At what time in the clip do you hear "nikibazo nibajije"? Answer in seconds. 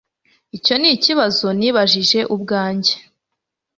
0.81-2.19